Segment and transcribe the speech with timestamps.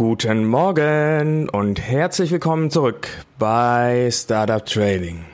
[0.00, 5.24] Guten Morgen und herzlich willkommen zurück bei Startup Trading.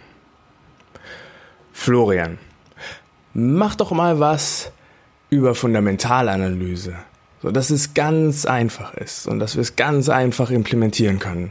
[1.70, 2.38] Florian,
[3.34, 4.72] mach doch mal was
[5.28, 6.94] über Fundamentalanalyse,
[7.42, 11.50] so dass es ganz einfach ist und dass wir es ganz einfach implementieren können.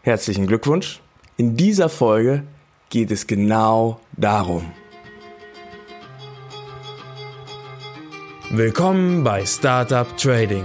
[0.00, 1.02] Herzlichen Glückwunsch.
[1.36, 2.44] In dieser Folge
[2.88, 4.72] geht es genau darum.
[8.48, 10.64] Willkommen bei Startup Trading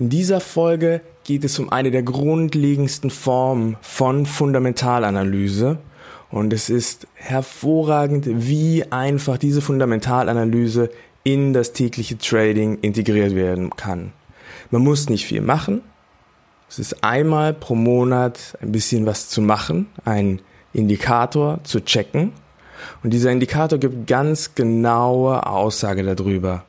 [0.00, 5.76] In dieser Folge geht es um eine der grundlegendsten Formen von Fundamentalanalyse.
[6.30, 10.88] Und es ist hervorragend, wie einfach diese Fundamentalanalyse
[11.22, 14.14] in das tägliche Trading integriert werden kann.
[14.70, 15.82] Man muss nicht viel machen.
[16.70, 20.40] Es ist einmal pro Monat ein bisschen was zu machen, ein
[20.72, 22.32] Indikator zu checken.
[23.02, 26.64] Und dieser Indikator gibt ganz genaue Aussage darüber,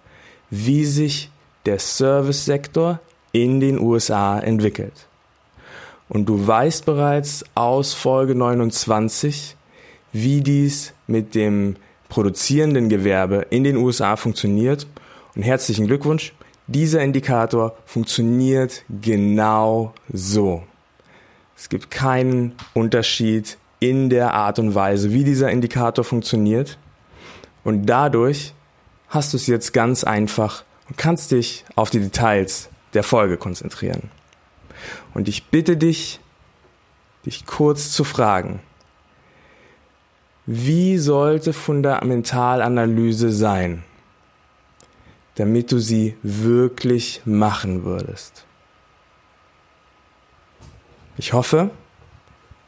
[0.49, 1.31] wie sich
[1.66, 2.99] der Service-Sektor
[3.31, 5.07] in den USA entwickelt.
[6.09, 9.55] Und du weißt bereits aus Folge 29,
[10.11, 11.77] wie dies mit dem
[12.09, 14.85] produzierenden Gewerbe in den USA funktioniert.
[15.35, 16.33] Und herzlichen Glückwunsch,
[16.67, 20.63] dieser Indikator funktioniert genau so.
[21.56, 26.77] Es gibt keinen Unterschied in der Art und Weise, wie dieser Indikator funktioniert.
[27.63, 28.53] Und dadurch
[29.07, 34.09] hast du es jetzt ganz einfach und kannst dich auf die Details der Folge konzentrieren.
[35.13, 36.19] Und ich bitte dich,
[37.25, 38.59] dich kurz zu fragen,
[40.46, 43.84] wie sollte Fundamentalanalyse sein,
[45.35, 48.46] damit du sie wirklich machen würdest?
[51.18, 51.69] Ich hoffe,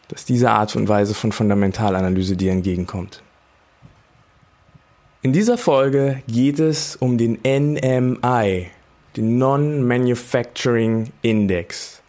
[0.09, 3.23] dass diese Art und Weise von Fundamentalanalyse dir entgegenkommt.
[5.23, 8.69] In dieser Folge geht es um den NMI,
[9.15, 12.01] den Non-Manufacturing Index.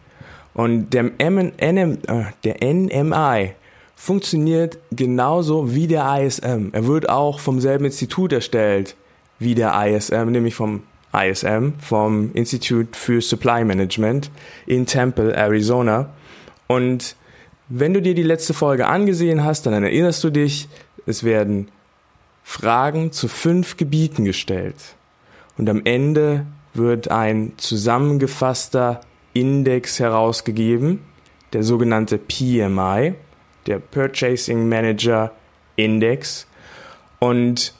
[0.53, 3.53] Und der, M NM, äh, der NMI
[3.95, 6.69] funktioniert genauso wie der ISM.
[6.71, 8.95] Er wird auch vom selben Institut erstellt
[9.39, 10.83] wie der ISM, nämlich vom
[11.13, 14.31] ISM, vom Institute für Supply Management
[14.65, 16.09] in Temple, Arizona.
[16.67, 17.15] Und
[17.67, 20.67] wenn du dir die letzte Folge angesehen hast, dann erinnerst du dich,
[21.05, 21.69] es werden
[22.43, 24.75] Fragen zu fünf Gebieten gestellt.
[25.57, 26.45] Und am Ende
[26.77, 29.01] wird ein zusammengefasster
[29.33, 30.99] Index herausgegeben,
[31.53, 33.15] der sogenannte PMI,
[33.67, 35.31] der Purchasing Manager
[35.75, 36.47] Index.
[37.19, 37.73] Und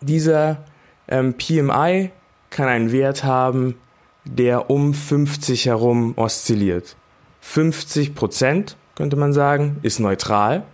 [0.00, 0.64] dieser
[1.08, 2.10] ähm, PMI
[2.50, 3.76] kann einen Wert haben,
[4.24, 6.96] der um 50 herum oszilliert.
[7.40, 10.64] 50 Prozent, könnte man sagen, ist neutral.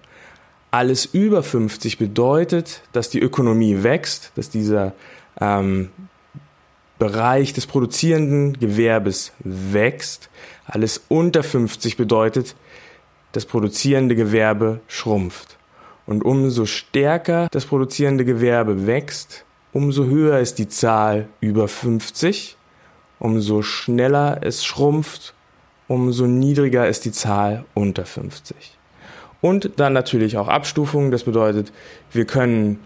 [0.70, 4.92] Alles über 50 bedeutet, dass die Ökonomie wächst, dass dieser
[5.40, 5.90] ähm,
[7.04, 10.30] Bereich des produzierenden Gewerbes wächst.
[10.64, 12.56] Alles unter 50 bedeutet,
[13.32, 15.58] das produzierende Gewerbe schrumpft.
[16.06, 19.44] Und umso stärker das produzierende Gewerbe wächst,
[19.74, 22.56] umso höher ist die Zahl über 50,
[23.18, 25.34] umso schneller es schrumpft,
[25.88, 28.78] umso niedriger ist die Zahl unter 50.
[29.42, 31.70] Und dann natürlich auch Abstufungen, das bedeutet,
[32.12, 32.78] wir können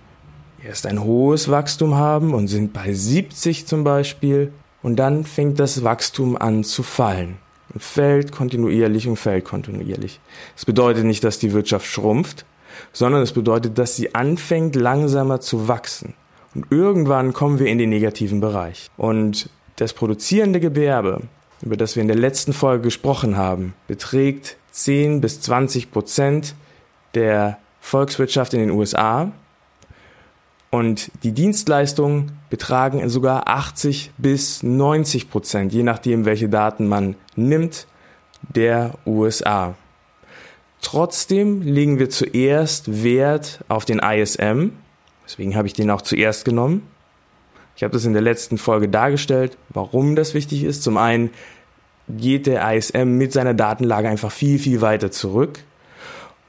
[0.65, 4.53] erst ein hohes Wachstum haben und sind bei 70 zum Beispiel
[4.83, 7.39] und dann fängt das Wachstum an zu fallen.
[7.75, 10.21] Und fällt kontinuierlich und fällt kontinuierlich.
[10.55, 12.47] Das bedeutet nicht, dass die Wirtschaft schrumpft,
[12.93, 16.15] sondern es bedeutet, dass sie anfängt langsamer zu wachsen.
[16.55, 18.91] Und irgendwann kommen wir in den negativen Bereich.
[18.97, 21.21] Und das produzierende Gewerbe,
[21.61, 26.55] über das wir in der letzten Folge gesprochen haben, beträgt 10 bis 20 Prozent
[27.15, 29.31] der Volkswirtschaft in den USA
[30.71, 37.87] und die Dienstleistungen betragen sogar 80 bis 90 Prozent, je nachdem, welche Daten man nimmt,
[38.43, 39.75] der USA.
[40.81, 44.71] Trotzdem legen wir zuerst Wert auf den ISM,
[45.25, 46.83] deswegen habe ich den auch zuerst genommen.
[47.77, 50.83] Ich habe das in der letzten Folge dargestellt, warum das wichtig ist.
[50.83, 51.31] Zum einen
[52.09, 55.61] geht der ISM mit seiner Datenlage einfach viel, viel weiter zurück.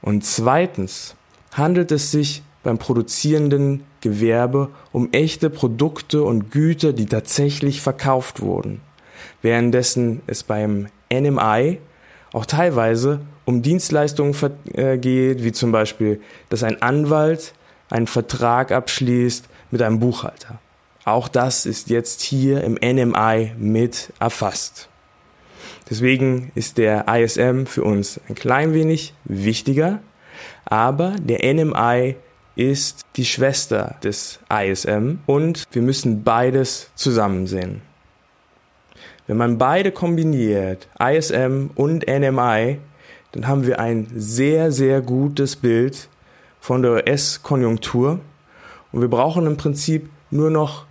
[0.02, 1.14] Und zweitens
[1.52, 8.80] handelt es sich beim produzierenden Gewerbe um echte Produkte und Güter, die tatsächlich verkauft wurden,
[9.42, 11.78] währenddessen es beim NMI
[12.32, 14.34] auch teilweise um Dienstleistungen
[14.74, 17.54] äh, geht, wie zum Beispiel, dass ein Anwalt
[17.88, 20.60] einen Vertrag abschließt mit einem Buchhalter.
[21.04, 24.88] Auch das ist jetzt hier im NMI mit erfasst.
[25.88, 30.00] Deswegen ist der ISM für uns ein klein wenig wichtiger,
[30.64, 32.14] aber der NMI
[32.56, 37.82] ist die Schwester des ISM und wir müssen beides zusammen sehen.
[39.26, 42.78] Wenn man beide kombiniert, ISM und NMI,
[43.32, 46.08] dann haben wir ein sehr, sehr gutes Bild
[46.60, 48.20] von der US-Konjunktur
[48.92, 50.86] und wir brauchen im Prinzip nur noch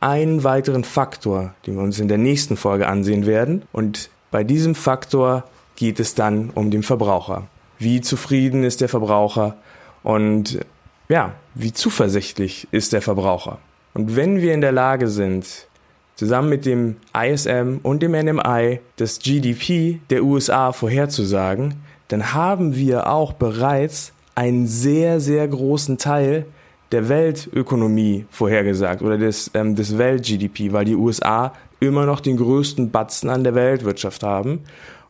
[0.00, 3.62] einen weiteren Faktor, den wir uns in der nächsten Folge ansehen werden.
[3.72, 5.44] Und bei diesem Faktor
[5.76, 7.46] geht es dann um den Verbraucher.
[7.78, 9.56] Wie zufrieden ist der Verbraucher
[10.02, 10.58] und
[11.12, 13.58] ja, wie zuversichtlich ist der Verbraucher?
[13.92, 15.68] Und wenn wir in der Lage sind,
[16.14, 21.74] zusammen mit dem ISM und dem NMI das GDP der USA vorherzusagen,
[22.08, 26.46] dann haben wir auch bereits einen sehr, sehr großen Teil
[26.92, 32.90] der Weltökonomie vorhergesagt oder des, ähm, des Welt-GDP, weil die USA immer noch den größten
[32.90, 34.60] Batzen an der Weltwirtschaft haben.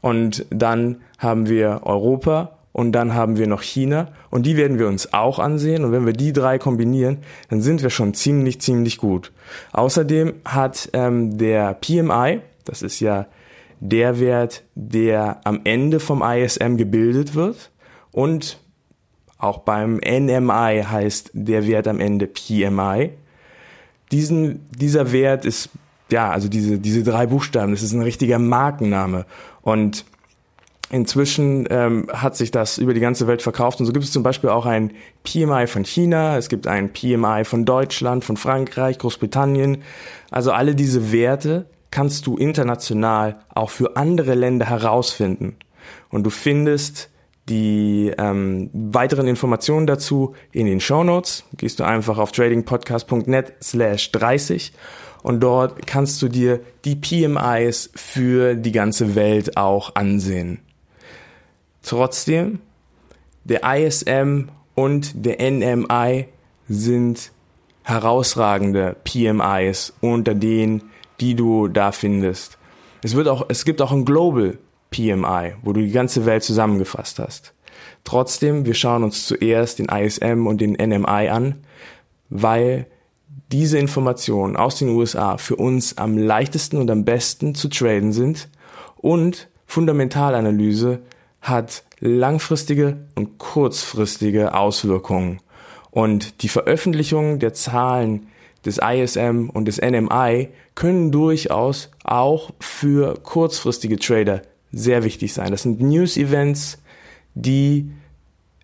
[0.01, 4.89] Und dann haben wir Europa und dann haben wir noch China und die werden wir
[4.89, 8.99] uns auch ansehen und wenn wir die drei kombinieren, dann sind wir schon ziemlich, ziemlich
[8.99, 9.33] gut.
[9.73, 13.27] Außerdem hat ähm, der PMI, das ist ja
[13.81, 17.71] der Wert, der am Ende vom ISM gebildet wird
[18.13, 18.59] und
[19.39, 23.11] auch beim NMI heißt der Wert am Ende PMI.
[24.13, 25.71] Diesen, dieser Wert ist,
[26.13, 29.27] ja, also diese, diese drei Buchstaben, das ist ein richtiger Markenname
[29.63, 30.05] und
[30.93, 34.23] Inzwischen ähm, hat sich das über die ganze Welt verkauft und so gibt es zum
[34.23, 34.93] Beispiel auch ein
[35.25, 39.79] PMI von China, es gibt ein PMI von Deutschland, von Frankreich, Großbritannien.
[40.31, 45.57] Also alle diese Werte kannst du international auch für andere Länder herausfinden.
[46.11, 47.09] Und du findest
[47.49, 51.45] die ähm, weiteren Informationen dazu in den Show Notes.
[51.57, 54.75] Gehst du einfach auf tradingpodcast.net slash 30
[55.23, 60.61] und dort kannst du dir die PMIs für die ganze Welt auch ansehen.
[61.83, 62.61] Trotzdem,
[63.45, 66.27] der ISM und der NMI
[66.69, 67.33] sind
[67.83, 70.91] herausragende PMIs unter denen,
[71.21, 72.59] die du da findest.
[73.03, 74.59] Es wird auch, es gibt auch ein Global
[74.91, 77.55] PMI, wo du die ganze Welt zusammengefasst hast.
[78.05, 81.59] Trotzdem, wir schauen uns zuerst den ISM und den NMI an,
[82.31, 82.87] weil
[83.51, 88.49] diese Informationen aus den USA für uns am leichtesten und am besten zu traden sind
[88.97, 91.01] und Fundamentalanalyse
[91.43, 95.41] hat langfristige und kurzfristige Auswirkungen.
[95.91, 98.29] Und die Veröffentlichung der Zahlen
[98.65, 104.43] des ISM und des NMI können durchaus auch für kurzfristige Trader
[104.73, 105.51] sehr wichtig sein.
[105.51, 106.79] Das sind News-Events,
[107.35, 107.91] die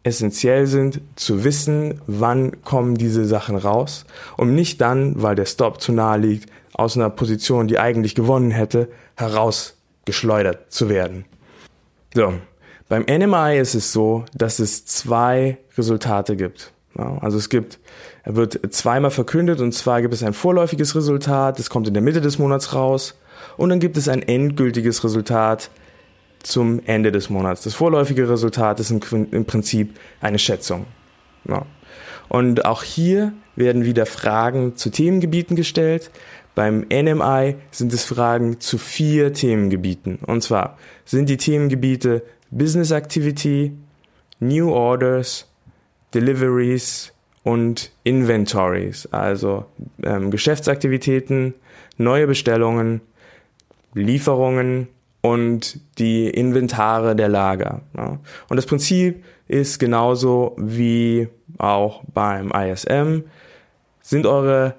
[0.04, 4.06] essentiell sind, zu wissen, wann kommen diese Sachen raus,
[4.36, 8.52] um nicht dann, weil der Stop zu nahe liegt, aus einer Position, die eigentlich gewonnen
[8.52, 11.24] hätte, herausgeschleudert zu werden.
[12.14, 12.34] So,
[12.88, 16.72] beim NMI ist es so, dass es zwei Resultate gibt.
[16.94, 17.78] Also es gibt,
[18.24, 22.02] er wird zweimal verkündet und zwar gibt es ein vorläufiges Resultat, das kommt in der
[22.02, 23.16] Mitte des Monats raus
[23.56, 25.70] und dann gibt es ein endgültiges Resultat
[26.42, 27.62] zum Ende des Monats.
[27.62, 30.86] Das vorläufige Resultat ist im, Prinzip eine Schätzung.
[32.28, 36.10] Und auch hier werden wieder Fragen zu Themengebieten gestellt.
[36.54, 40.18] Beim NMI sind es Fragen zu vier Themengebieten.
[40.26, 43.72] Und zwar sind die Themengebiete Business Activity,
[44.40, 45.46] New Orders,
[46.14, 47.12] Deliveries
[47.42, 49.66] und Inventories, also
[50.02, 51.54] ähm, Geschäftsaktivitäten,
[51.96, 53.00] neue Bestellungen,
[53.94, 54.88] Lieferungen
[55.20, 57.82] und die Inventare der Lager.
[57.96, 58.18] Ja.
[58.48, 61.28] Und das Prinzip ist genauso wie
[61.58, 63.24] auch beim ISM.
[64.00, 64.74] Sind eure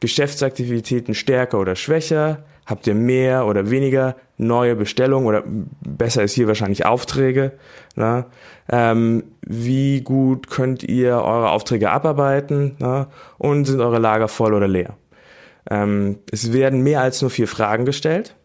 [0.00, 2.44] Geschäftsaktivitäten stärker oder schwächer?
[2.70, 7.50] Habt ihr mehr oder weniger neue Bestellungen oder besser ist hier wahrscheinlich Aufträge?
[7.96, 8.26] Ne?
[8.70, 12.76] Ähm, wie gut könnt ihr eure Aufträge abarbeiten?
[12.78, 13.08] Ne?
[13.38, 14.96] Und sind eure Lager voll oder leer?
[15.68, 18.36] Ähm, es werden mehr als nur vier Fragen gestellt.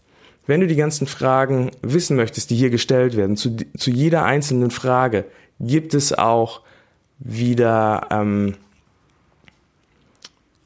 [0.47, 4.71] Wenn du die ganzen Fragen wissen möchtest, die hier gestellt werden, zu, zu jeder einzelnen
[4.71, 5.25] Frage
[5.59, 6.61] gibt es auch
[7.19, 8.55] wieder ähm,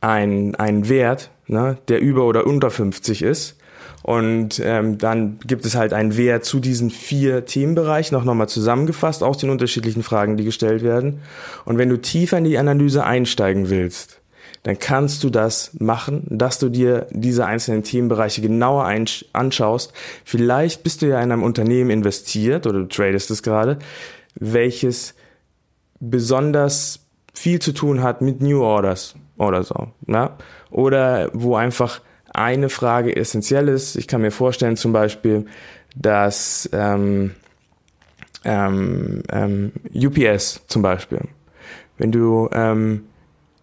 [0.02, 3.56] ein, ein Wert, ne, der über oder unter 50 ist.
[4.02, 9.24] Und ähm, dann gibt es halt einen Wert zu diesen vier Themenbereichen, auch nochmal zusammengefasst
[9.24, 11.20] aus den unterschiedlichen Fragen, die gestellt werden.
[11.66, 14.22] Und wenn du tiefer in die Analyse einsteigen willst,
[14.64, 18.92] dann kannst du das machen, dass du dir diese einzelnen Themenbereiche genauer
[19.34, 19.94] anschaust.
[20.26, 23.80] Vielleicht bist du ja in einem Unternehmen investiert oder du tradest es gerade,
[24.36, 25.14] welches
[26.00, 27.02] besonders
[27.34, 29.88] viel zu tun hat mit New Orders oder so.
[30.06, 30.30] Ne?
[30.70, 33.96] Oder wo einfach eine Frage essentiell ist.
[33.96, 35.48] Ich kann mir vorstellen zum Beispiel,
[35.96, 37.32] dass ähm,
[38.46, 41.22] ähm, ähm, UPS zum Beispiel,
[41.98, 43.06] wenn du ähm,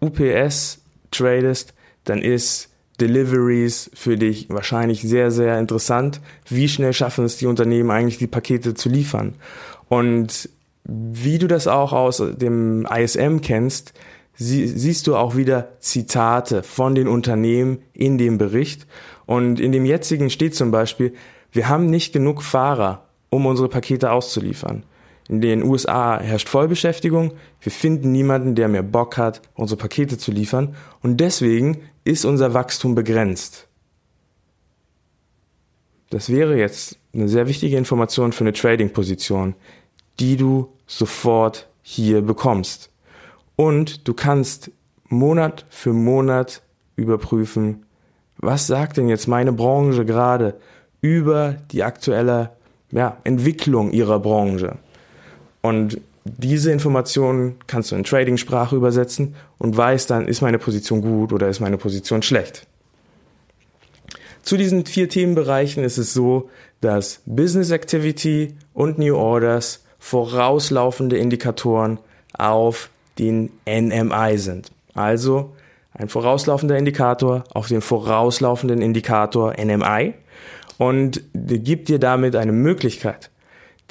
[0.01, 0.81] UPS
[1.11, 2.69] tradest, dann ist
[2.99, 6.19] Deliveries für dich wahrscheinlich sehr, sehr interessant.
[6.47, 9.35] Wie schnell schaffen es die Unternehmen eigentlich, die Pakete zu liefern?
[9.87, 10.49] Und
[10.83, 13.93] wie du das auch aus dem ISM kennst,
[14.37, 18.87] sie, siehst du auch wieder Zitate von den Unternehmen in dem Bericht.
[19.25, 21.13] Und in dem jetzigen steht zum Beispiel,
[21.51, 24.83] wir haben nicht genug Fahrer, um unsere Pakete auszuliefern.
[25.27, 27.33] In den USA herrscht Vollbeschäftigung.
[27.59, 30.75] Wir finden niemanden, der mehr Bock hat, unsere Pakete zu liefern.
[31.01, 33.67] Und deswegen ist unser Wachstum begrenzt.
[36.09, 39.55] Das wäre jetzt eine sehr wichtige Information für eine Trading-Position,
[40.21, 42.89] die du sofort hier bekommst.
[43.57, 44.71] Und du kannst
[45.09, 46.61] Monat für Monat
[46.95, 47.85] überprüfen,
[48.37, 50.53] was sagt denn jetzt meine Branche gerade
[51.01, 52.51] über die aktuelle
[52.91, 54.77] ja, Entwicklung ihrer Branche.
[55.61, 61.33] Und diese Informationen kannst du in Trading-Sprache übersetzen und weißt dann, ist meine Position gut
[61.33, 62.67] oder ist meine Position schlecht.
[64.43, 66.49] Zu diesen vier Themenbereichen ist es so,
[66.79, 71.99] dass Business Activity und New Orders vorauslaufende Indikatoren
[72.37, 74.71] auf den NMI sind.
[74.93, 75.55] Also
[75.93, 80.13] ein vorauslaufender Indikator auf den vorauslaufenden Indikator NMI
[80.77, 83.31] und gibt dir damit eine Möglichkeit,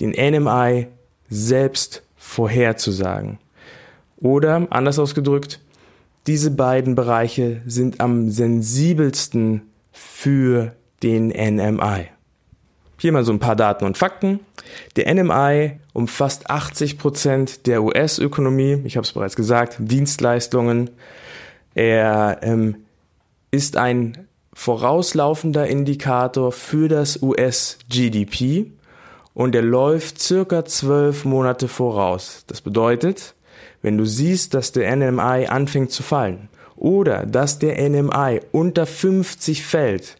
[0.00, 0.86] den NMI
[1.28, 3.38] selbst vorherzusagen.
[4.18, 5.60] Oder anders ausgedrückt,
[6.26, 12.08] diese beiden Bereiche sind am sensibelsten für den NMI.
[12.98, 14.40] Hier mal so ein paar Daten und Fakten.
[14.96, 18.80] Der NMI umfasst 80 Prozent der US-Ökonomie.
[18.84, 20.90] Ich habe es bereits gesagt, Dienstleistungen.
[21.74, 22.76] Er ähm,
[23.50, 28.72] ist ein vorauslaufender Indikator für das US-GDP
[29.34, 32.44] und er läuft circa zwölf Monate voraus.
[32.46, 33.34] Das bedeutet,
[33.82, 39.62] wenn du siehst, dass der NMI anfängt zu fallen oder dass der NMI unter 50
[39.62, 40.16] fällt,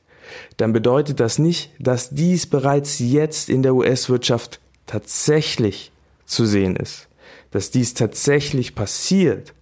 [0.57, 5.93] dann bedeutet das nicht, dass dies bereits jetzt in der US-Wirtschaft tatsächlich
[6.25, 7.09] zu sehen ist,
[7.51, 9.55] dass dies tatsächlich passiert,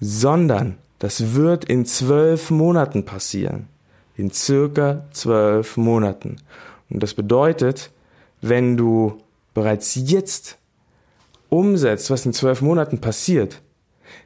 [0.00, 3.68] sondern das wird in zwölf Monaten passieren.
[4.16, 6.36] In circa zwölf Monaten.
[6.90, 7.90] Und das bedeutet,
[8.40, 9.18] wenn du
[9.54, 10.58] bereits jetzt
[11.48, 13.62] umsetzt, was in zwölf Monaten passiert,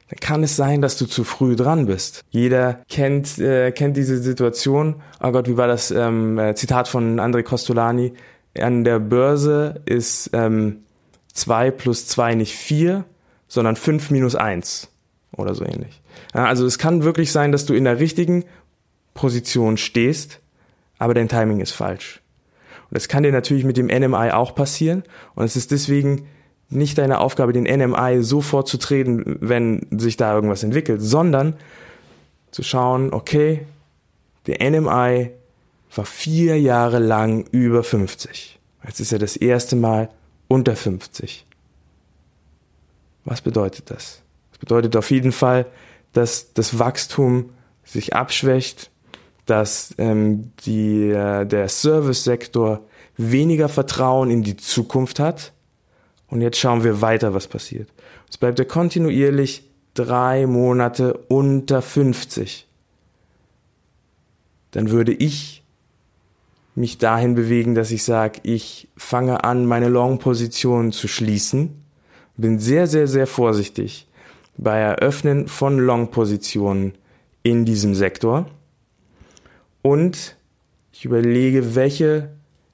[0.09, 2.23] dann kann es sein, dass du zu früh dran bist.
[2.29, 4.95] Jeder kennt, äh, kennt diese Situation.
[5.21, 8.13] Oh Gott, wie war das ähm, äh, Zitat von André Costolani?
[8.57, 10.83] An der Börse ist ähm,
[11.33, 13.03] 2 plus 2 nicht 4,
[13.47, 14.89] sondern 5 minus 1
[15.35, 16.01] oder so ähnlich.
[16.33, 18.45] Ja, also es kann wirklich sein, dass du in der richtigen
[19.13, 20.39] Position stehst,
[20.99, 22.21] aber dein Timing ist falsch.
[22.89, 25.03] Und das kann dir natürlich mit dem NMI auch passieren.
[25.35, 26.27] Und es ist deswegen
[26.69, 31.55] nicht deine Aufgabe, den NMI sofort zu treten, wenn sich da irgendwas entwickelt, sondern
[32.51, 33.65] zu schauen, okay,
[34.47, 35.31] der NMI
[35.95, 38.59] war vier Jahre lang über 50.
[38.85, 40.09] Jetzt ist er das erste Mal
[40.47, 41.45] unter 50.
[43.25, 44.21] Was bedeutet das?
[44.51, 45.65] Das bedeutet auf jeden Fall,
[46.13, 47.51] dass das Wachstum
[47.83, 48.89] sich abschwächt,
[49.45, 52.81] dass ähm, die, äh, der Service-Sektor
[53.17, 55.53] weniger Vertrauen in die Zukunft hat
[56.29, 57.89] und jetzt schauen wir weiter, was passiert.
[58.25, 62.67] Jetzt bleibt er kontinuierlich drei Monate unter 50.
[64.71, 65.63] Dann würde ich
[66.75, 71.81] mich dahin bewegen, dass ich sage, ich fange an, meine Long-Position zu schließen.
[72.35, 74.07] Bin sehr, sehr, sehr vorsichtig
[74.57, 76.93] bei Eröffnen von Long-Positionen
[77.41, 78.45] in diesem Sektor.
[79.81, 80.35] Und
[80.91, 82.29] ich überlege, welche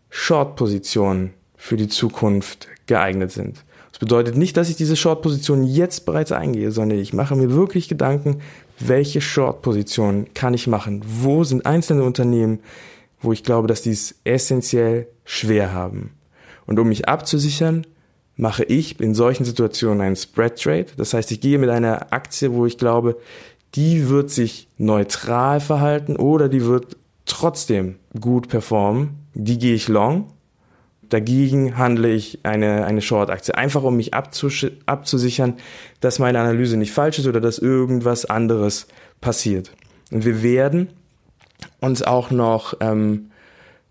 [0.09, 3.63] Short-Positionen für die Zukunft geeignet sind.
[3.91, 7.87] Das bedeutet nicht, dass ich diese Short-Position jetzt bereits eingehe, sondern ich mache mir wirklich
[7.87, 8.41] Gedanken,
[8.79, 11.03] welche Short-Position kann ich machen?
[11.05, 12.59] Wo sind einzelne Unternehmen,
[13.21, 16.11] wo ich glaube, dass die es essentiell schwer haben.
[16.65, 17.85] Und um mich abzusichern,
[18.35, 20.87] mache ich in solchen Situationen einen Spread Trade.
[20.97, 23.17] Das heißt, ich gehe mit einer Aktie, wo ich glaube,
[23.75, 29.27] die wird sich neutral verhalten oder die wird trotzdem gut performen.
[29.33, 30.31] Die gehe ich long.
[31.13, 33.55] Dagegen handle ich eine, eine Short-Aktie.
[33.55, 35.57] Einfach um mich abzusichern,
[35.99, 38.87] dass meine Analyse nicht falsch ist oder dass irgendwas anderes
[39.21, 39.71] passiert.
[40.11, 40.89] Und wir werden
[41.79, 43.29] uns auch noch ähm,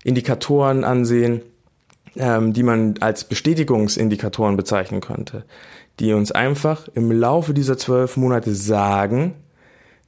[0.03, 1.43] Indikatoren ansehen,
[2.17, 5.45] ähm, die man als Bestätigungsindikatoren bezeichnen könnte,
[6.01, 9.35] die uns einfach im Laufe dieser zwölf Monate sagen,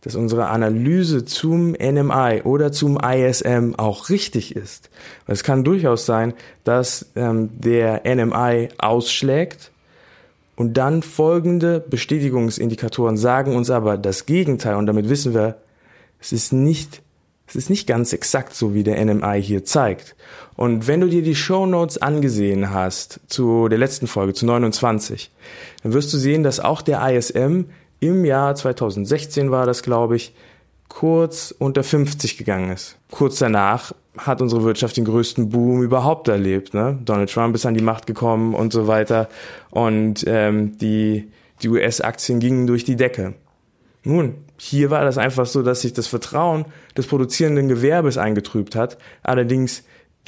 [0.05, 4.91] dass unsere Analyse zum NMI oder zum ISM auch richtig ist.
[5.25, 9.71] Es kann durchaus sein, dass ähm, der NMI ausschlägt
[10.55, 15.57] und dann folgende Bestätigungsindikatoren sagen uns aber das Gegenteil und damit wissen wir,
[16.21, 17.01] es ist nicht
[17.47, 20.15] es ist nicht ganz exakt so, wie der NMI hier zeigt.
[20.55, 25.29] Und wenn du dir die Show Notes angesehen hast zu der letzten Folge, zu 29,
[25.83, 27.65] dann wirst du sehen, dass auch der ISM
[27.99, 30.33] im Jahr 2016 war das, glaube ich,
[30.87, 32.97] kurz unter 50 gegangen ist.
[33.09, 36.73] Kurz danach hat unsere Wirtschaft den größten Boom überhaupt erlebt.
[36.73, 36.97] Ne?
[37.03, 39.27] Donald Trump ist an die Macht gekommen und so weiter.
[39.71, 43.33] Und ähm, die, die US-Aktien gingen durch die Decke.
[44.03, 48.97] Nun, hier war das einfach so, dass sich das Vertrauen des produzierenden Gewerbes eingetrübt hat.
[49.23, 49.83] Allerdings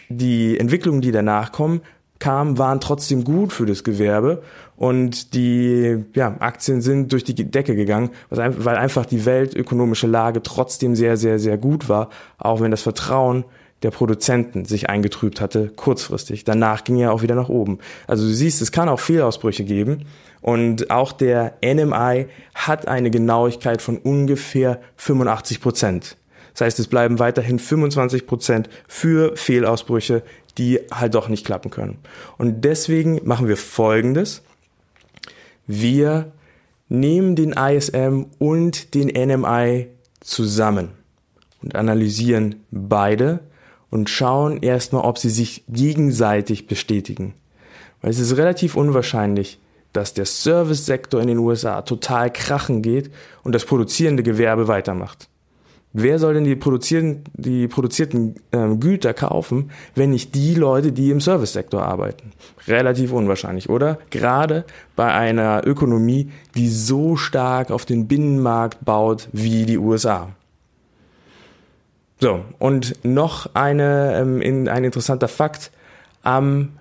[0.09, 1.81] die Entwicklungen, die danach kommen,
[2.19, 4.41] kamen, waren trotzdem gut für das Gewerbe
[4.75, 10.95] und die ja, Aktien sind durch die Decke gegangen, weil einfach die weltökonomische Lage trotzdem
[10.95, 13.43] sehr, sehr, sehr gut war, auch wenn das Vertrauen
[13.83, 16.43] der Produzenten sich eingetrübt hatte, kurzfristig.
[16.43, 17.79] Danach ging er auch wieder nach oben.
[18.07, 20.05] Also du siehst, es kann auch Fehlausbrüche geben
[20.41, 26.17] und auch der NMI hat eine Genauigkeit von ungefähr 85 Prozent.
[26.53, 30.23] Das heißt, es bleiben weiterhin 25 Prozent für Fehlausbrüche,
[30.57, 31.99] die halt doch nicht klappen können.
[32.37, 34.43] Und deswegen machen wir Folgendes.
[35.67, 36.31] Wir
[36.89, 39.87] nehmen den ISM und den NMI
[40.19, 40.89] zusammen
[41.61, 43.41] und analysieren beide
[43.89, 47.33] und schauen erstmal, ob sie sich gegenseitig bestätigen.
[48.01, 49.59] Weil es ist relativ unwahrscheinlich,
[49.93, 53.11] dass der Service-Sektor in den USA total krachen geht
[53.43, 55.29] und das produzierende Gewerbe weitermacht.
[55.99, 61.09] Wer soll denn die produzierten, die produzierten ähm, Güter kaufen, wenn nicht die Leute, die
[61.09, 62.33] im Service-Sektor arbeiten?
[62.67, 63.97] Relativ unwahrscheinlich, oder?
[64.11, 64.63] Gerade
[64.95, 70.29] bei einer Ökonomie, die so stark auf den Binnenmarkt baut wie die USA.
[72.19, 75.71] So, und noch eine, ähm, in, ein interessanter Fakt
[76.21, 76.73] am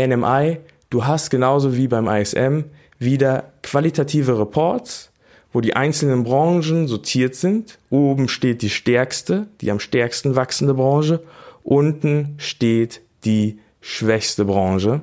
[0.00, 0.60] NMI.
[0.88, 2.64] Du hast genauso wie beim ISM
[2.98, 5.11] wieder qualitative Reports,
[5.52, 7.78] wo die einzelnen Branchen sortiert sind.
[7.90, 11.22] Oben steht die stärkste, die am stärksten wachsende Branche.
[11.62, 15.00] Unten steht die schwächste Branche.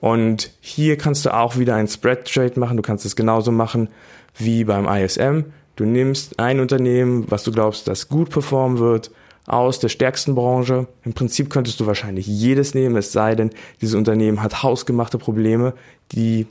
[0.00, 2.76] Und hier kannst du auch wieder ein Spread Trade machen.
[2.76, 3.88] Du kannst es genauso machen
[4.36, 5.44] wie beim ISM.
[5.76, 9.10] Du nimmst ein Unternehmen, was du glaubst, das gut performen wird,
[9.46, 10.86] aus der stärksten Branche.
[11.04, 13.50] Im Prinzip könntest du wahrscheinlich jedes nehmen, es sei denn,
[13.80, 15.74] dieses Unternehmen hat hausgemachte Probleme,
[16.12, 16.46] die,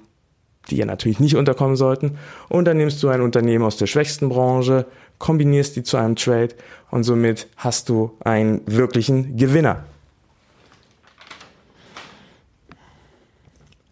[0.71, 2.17] die ja natürlich nicht unterkommen sollten.
[2.47, 4.85] Und dann nimmst du ein Unternehmen aus der schwächsten Branche,
[5.17, 6.55] kombinierst die zu einem Trade
[6.91, 9.83] und somit hast du einen wirklichen Gewinner.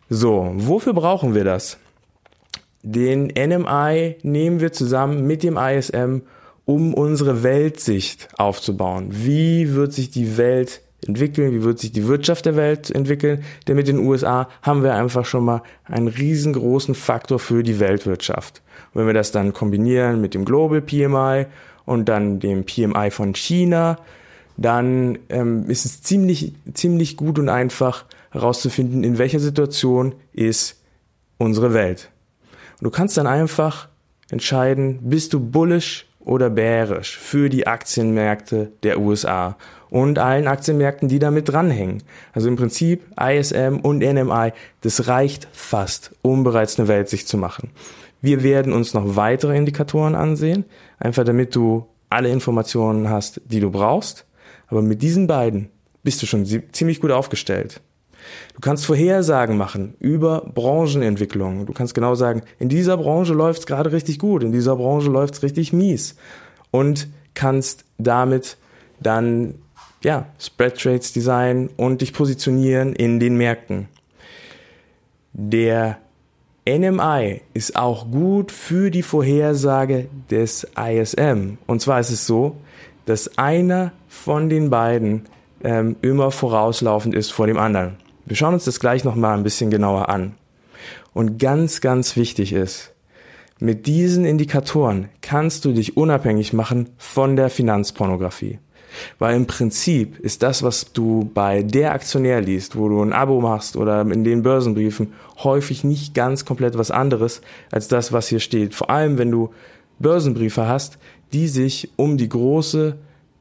[0.10, 1.78] So, wofür brauchen wir das?
[2.82, 6.22] Den NMI nehmen wir zusammen mit dem ISM
[6.64, 9.10] um unsere Weltsicht aufzubauen.
[9.12, 11.54] Wie wird sich die Welt entwickeln?
[11.54, 13.44] Wie wird sich die Wirtschaft der Welt entwickeln?
[13.68, 18.62] Denn mit den USA haben wir einfach schon mal einen riesengroßen Faktor für die Weltwirtschaft.
[18.94, 21.46] Und wenn wir das dann kombinieren mit dem Global PMI
[21.86, 23.98] und dann dem PMI von China,
[24.58, 30.82] dann ähm, ist es ziemlich, ziemlich gut und einfach herauszufinden, in welcher Situation ist
[31.38, 32.10] unsere Welt.
[32.80, 33.88] Und du kannst dann einfach
[34.30, 39.56] entscheiden, bist du bullish oder bärisch für die Aktienmärkte der USA
[39.90, 42.04] und allen Aktienmärkten, die damit dranhängen.
[42.34, 47.70] Also im Prinzip ISM und NMI, das reicht fast, um bereits eine Weltsicht zu machen.
[48.22, 50.66] Wir werden uns noch weitere Indikatoren ansehen,
[51.00, 54.26] einfach damit du alle Informationen hast, die du brauchst.
[54.68, 55.70] Aber mit diesen beiden
[56.04, 57.80] bist du schon ziemlich gut aufgestellt.
[58.54, 61.66] Du kannst Vorhersagen machen über Branchenentwicklungen.
[61.66, 65.10] Du kannst genau sagen, in dieser Branche läuft es gerade richtig gut, in dieser Branche
[65.10, 66.16] läuft es richtig mies.
[66.72, 68.58] Und kannst damit
[69.00, 69.56] dann
[70.04, 73.88] ja, Spread Trades designen und dich positionieren in den Märkten.
[75.34, 75.98] Der
[76.68, 81.58] NMI ist auch gut für die Vorhersage des ISM.
[81.66, 82.58] Und zwar ist es so,
[83.06, 85.28] dass einer von den beiden
[85.64, 87.96] ähm, immer vorauslaufend ist vor dem anderen.
[88.28, 90.34] Wir schauen uns das gleich nochmal ein bisschen genauer an.
[91.14, 92.94] Und ganz, ganz wichtig ist,
[93.58, 98.60] mit diesen Indikatoren kannst du dich unabhängig machen von der Finanzpornografie.
[99.18, 103.40] Weil im Prinzip ist das, was du bei der Aktionär liest, wo du ein Abo
[103.40, 107.40] machst oder in den Börsenbriefen, häufig nicht ganz komplett was anderes
[107.72, 108.76] als das, was hier steht.
[108.76, 109.52] Vor allem, wenn du
[110.00, 110.98] Börsenbriefe hast,
[111.32, 112.98] die sich um die große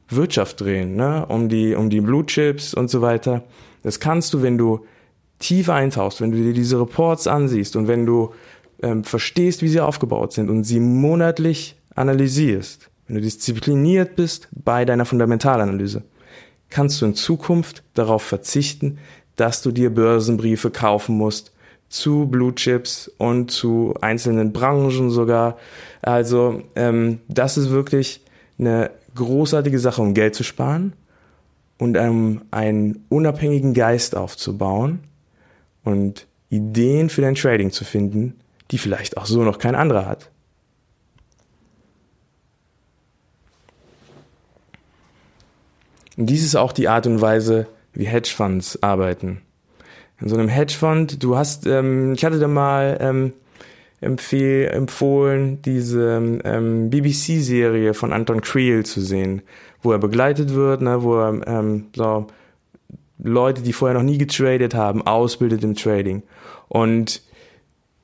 [0.09, 1.25] Wirtschaft drehen, ne?
[1.27, 3.43] um die, um die Blue Chips und so weiter.
[3.83, 4.85] Das kannst du, wenn du
[5.39, 8.33] tief eintauchst, wenn du dir diese Reports ansiehst und wenn du
[8.81, 14.85] ähm, verstehst, wie sie aufgebaut sind und sie monatlich analysierst, wenn du diszipliniert bist bei
[14.85, 16.03] deiner Fundamentalanalyse,
[16.69, 18.97] kannst du in Zukunft darauf verzichten,
[19.35, 21.51] dass du dir Börsenbriefe kaufen musst
[21.89, 25.57] zu Blue Chips und zu einzelnen Branchen sogar.
[26.01, 28.21] Also ähm, das ist wirklich
[28.59, 30.93] eine großartige Sache, um Geld zu sparen
[31.77, 34.99] und um einen unabhängigen Geist aufzubauen
[35.83, 38.35] und Ideen für dein Trading zu finden,
[38.71, 40.29] die vielleicht auch so noch kein anderer hat.
[46.17, 49.41] Und dies ist auch die Art und Weise, wie Hedgefonds arbeiten.
[50.19, 53.33] In so einem Hedgefonds, du hast, ähm, ich hatte da mal ähm,
[54.01, 59.41] empfehl, empfohlen, diese ähm, BBC-Serie von Anton Creel zu sehen,
[59.81, 62.27] wo er begleitet wird, ne, wo er ähm, so
[63.19, 66.21] Leute, die vorher noch nie getradet haben, ausbildet im Trading.
[66.67, 67.21] Und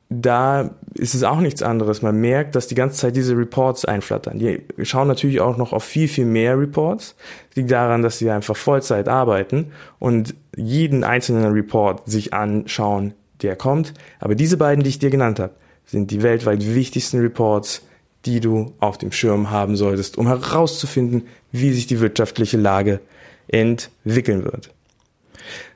[0.10, 2.01] da ist es auch nichts anderes.
[2.01, 4.38] Man merkt, dass die ganze Zeit diese Reports einflattern.
[4.39, 7.15] Die schauen natürlich auch noch auf viel, viel mehr Reports.
[7.49, 13.56] Das liegt daran, dass sie einfach Vollzeit arbeiten und jeden einzelnen Report sich anschauen, der
[13.56, 13.93] kommt.
[14.19, 15.53] Aber diese beiden, die ich dir genannt habe,
[15.85, 17.81] sind die weltweit wichtigsten Reports,
[18.25, 22.99] die du auf dem Schirm haben solltest, um herauszufinden, wie sich die wirtschaftliche Lage
[23.47, 24.69] entwickeln wird.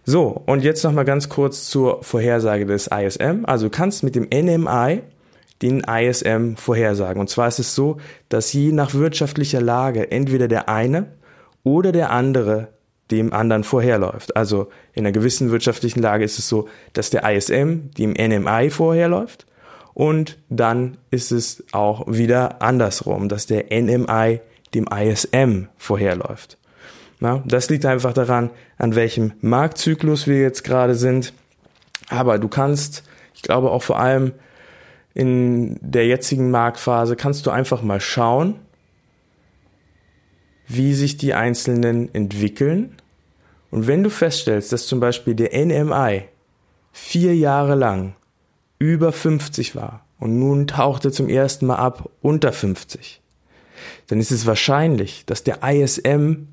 [0.06, 3.44] So, und jetzt nochmal ganz kurz zur Vorhersage des ISM.
[3.44, 5.02] Also du kannst mit dem NMI
[5.62, 7.20] den ISM vorhersagen.
[7.20, 7.98] Und zwar ist es so,
[8.30, 11.08] dass je nach wirtschaftlicher Lage entweder der eine
[11.64, 12.70] oder der andere
[13.12, 14.36] dem anderen vorherläuft.
[14.36, 19.46] Also in einer gewissen wirtschaftlichen Lage ist es so, dass der ISM dem NMI vorherläuft
[19.98, 24.42] und dann ist es auch wieder andersrum, dass der NMI
[24.76, 26.60] dem ISM vorherläuft.
[27.20, 31.34] Na, das liegt einfach daran, an welchem Marktzyklus wir jetzt gerade sind.
[32.10, 34.34] Aber du kannst, ich glaube auch vor allem
[35.16, 38.60] in der jetzigen Marktphase, kannst du einfach mal schauen,
[40.68, 42.98] wie sich die einzelnen entwickeln.
[43.72, 46.26] Und wenn du feststellst, dass zum Beispiel der NMI
[46.92, 48.14] vier Jahre lang
[48.80, 53.22] über 50 war und nun taucht er zum ersten Mal ab unter 50,
[54.08, 56.48] dann ist es wahrscheinlich, dass der ISM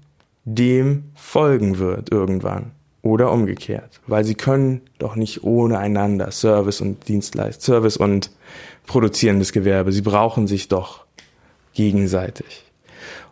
[0.44, 2.72] dem folgen wird irgendwann.
[3.02, 4.00] Oder umgekehrt.
[4.06, 8.30] Weil sie können doch nicht ohne einander Service und Dienstleistung, Service und
[8.86, 9.92] produzierendes Gewerbe.
[9.92, 11.04] Sie brauchen sich doch
[11.74, 12.64] gegenseitig.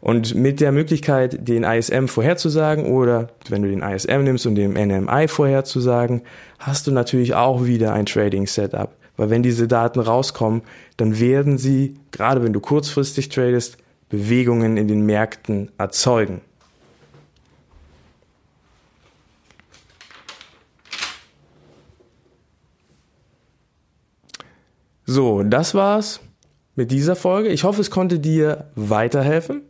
[0.02, 4.72] Und mit der Möglichkeit, den ISM vorherzusagen oder wenn du den ISM nimmst und den
[4.72, 6.22] NMI vorherzusagen,
[6.58, 8.96] hast du natürlich auch wieder ein Trading Setup.
[9.16, 10.62] Weil wenn diese Daten rauskommen,
[10.96, 16.40] dann werden sie, gerade wenn du kurzfristig tradest, Bewegungen in den Märkten erzeugen.
[25.06, 26.18] So, das war's
[26.74, 27.50] mit dieser Folge.
[27.50, 29.62] Ich hoffe, es konnte dir weiterhelfen.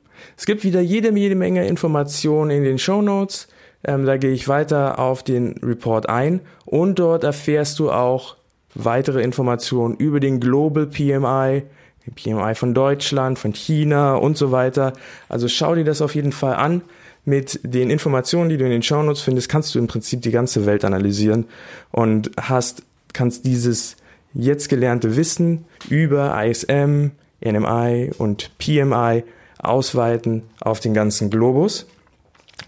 [0.43, 3.47] Es gibt wieder jede, jede Menge Informationen in den Show Notes.
[3.85, 8.35] Ähm, da gehe ich weiter auf den Report ein und dort erfährst du auch
[8.75, 11.63] weitere Informationen über den Global PMI,
[12.05, 14.95] den PMI von Deutschland, von China und so weiter.
[15.29, 16.83] Also schau dir das auf jeden Fall an.
[17.25, 20.33] Mit den Informationen, die du in den Show Notes findest, kannst du im Prinzip die
[20.33, 21.45] ganze Welt analysieren
[21.93, 23.95] und hast, kannst dieses
[24.35, 27.13] jetzt gelernte Wissen über ISM,
[27.45, 29.23] NMI und PMI
[29.63, 31.87] ausweiten auf den ganzen Globus.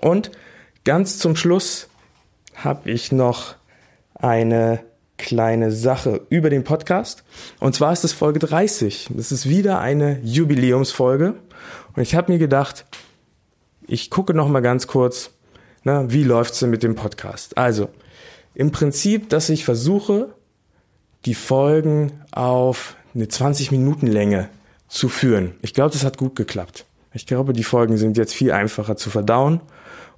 [0.00, 0.30] Und
[0.84, 1.88] ganz zum Schluss
[2.54, 3.56] habe ich noch
[4.14, 4.80] eine
[5.16, 7.24] kleine Sache über den Podcast.
[7.60, 9.10] Und zwar ist es Folge 30.
[9.14, 11.34] Das ist wieder eine Jubiläumsfolge.
[11.94, 12.84] Und ich habe mir gedacht,
[13.86, 15.30] ich gucke noch mal ganz kurz,
[15.82, 17.58] na, wie läuft's denn mit dem Podcast?
[17.58, 17.88] Also,
[18.54, 20.34] im Prinzip, dass ich versuche,
[21.24, 24.48] die Folgen auf eine 20 Minuten Länge
[24.88, 25.54] zu führen.
[25.62, 26.86] Ich glaube, das hat gut geklappt.
[27.12, 29.60] Ich glaube, die Folgen sind jetzt viel einfacher zu verdauen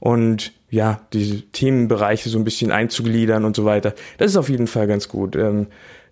[0.00, 3.94] und ja, diese Themenbereiche so ein bisschen einzugliedern und so weiter.
[4.18, 5.36] Das ist auf jeden Fall ganz gut.
[5.36, 5.68] Ähm,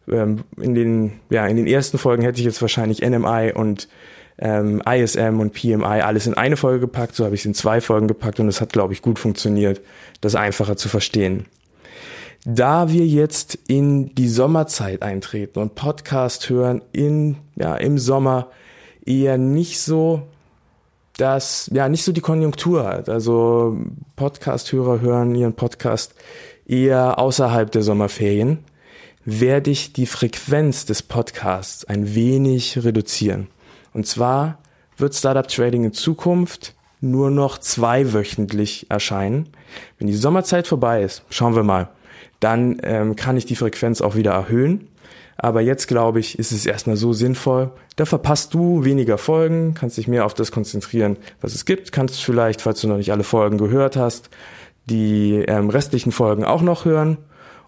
[0.08, 3.88] ähm, in den, ja, in den ersten Folgen hätte ich jetzt wahrscheinlich NMI und
[4.38, 7.80] ähm, ISM und PMI alles in eine Folge gepackt, so habe ich es in zwei
[7.80, 9.80] Folgen gepackt und es hat, glaube ich, gut funktioniert,
[10.20, 11.46] das einfacher zu verstehen.
[12.46, 18.48] Da wir jetzt in die Sommerzeit eintreten und Podcast hören in, ja, im Sommer
[19.07, 20.22] eher nicht so
[21.16, 23.09] das, ja, nicht so die Konjunktur hat.
[23.09, 23.78] Also
[24.16, 26.14] Podcast-Hörer hören ihren Podcast
[26.66, 28.59] eher außerhalb der Sommerferien,
[29.24, 33.46] werde ich die Frequenz des Podcasts ein wenig reduzieren.
[33.94, 34.59] Und zwar
[34.98, 39.48] wird Startup Trading in Zukunft nur noch zweiwöchentlich erscheinen.
[39.98, 41.88] Wenn die Sommerzeit vorbei ist, schauen wir mal,
[42.40, 44.88] dann ähm, kann ich die Frequenz auch wieder erhöhen.
[45.37, 47.72] Aber jetzt glaube ich, ist es erstmal so sinnvoll.
[47.96, 51.92] Da verpasst du weniger Folgen, kannst dich mehr auf das konzentrieren, was es gibt.
[51.92, 54.31] Kannst vielleicht, falls du noch nicht alle Folgen gehört hast,
[54.87, 57.18] die ähm, restlichen Folgen auch noch hören.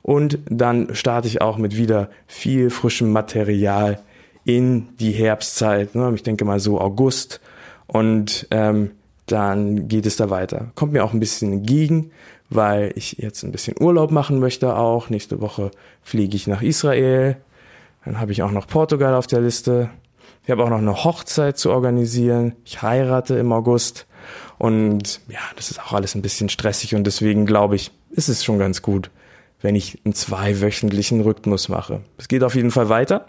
[0.03, 3.99] Und dann starte ich auch mit wieder viel frischem Material
[4.45, 5.97] in die Herbstzeit.
[5.97, 6.13] Ne?
[6.15, 7.41] Ich denke mal so August.
[7.89, 8.93] Und ähm,
[9.27, 10.71] dann geht es da weiter.
[10.77, 12.13] Kommt mir auch ein bisschen entgegen,
[12.51, 15.11] weil ich jetzt ein bisschen Urlaub machen möchte auch.
[15.11, 15.71] Nächste Woche
[16.03, 17.37] fliege ich nach Israel.
[18.05, 19.91] Dann habe ich auch noch Portugal auf der Liste.
[20.45, 22.55] Ich habe auch noch eine Hochzeit zu organisieren.
[22.65, 24.07] Ich heirate im August.
[24.59, 28.45] Und ja, das ist auch alles ein bisschen stressig und deswegen glaube ich, ist es
[28.45, 29.11] schon ganz gut,
[29.61, 32.01] wenn ich einen zweiwöchentlichen Rhythmus mache.
[32.17, 33.27] Es geht auf jeden Fall weiter.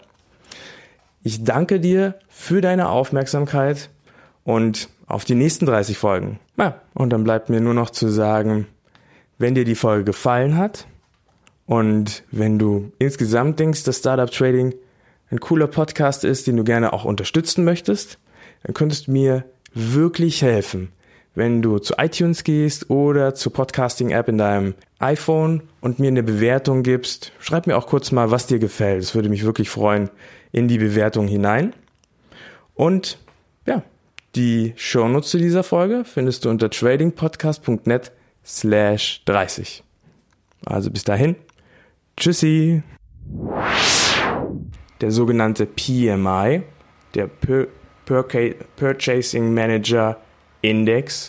[1.22, 3.90] Ich danke dir für deine Aufmerksamkeit
[4.44, 6.38] und auf die nächsten 30 Folgen.
[6.56, 8.66] Ja, und dann bleibt mir nur noch zu sagen,
[9.38, 10.86] wenn dir die Folge gefallen hat
[11.66, 14.74] und wenn du insgesamt denkst, dass Startup Trading
[15.30, 18.18] ein cooler Podcast ist, den du gerne auch unterstützen möchtest,
[18.62, 20.90] dann könntest du mir wirklich helfen,
[21.34, 26.82] wenn du zu iTunes gehst oder zur Podcasting-App in deinem iPhone und mir eine Bewertung
[26.82, 27.32] gibst.
[27.38, 29.02] Schreib mir auch kurz mal, was dir gefällt.
[29.02, 30.10] Es würde mich wirklich freuen,
[30.50, 31.74] in die Bewertung hinein.
[32.74, 33.18] Und
[33.66, 33.82] ja,
[34.34, 38.12] die Shownotes zu dieser Folge findest du unter tradingpodcast.net
[38.48, 39.84] slash 30.
[40.66, 41.36] Also bis dahin.
[42.16, 42.82] Tschüssi.
[45.00, 46.62] Der sogenannte PMI,
[47.14, 47.28] der
[48.76, 50.20] Purchasing Manager
[50.62, 51.26] Index,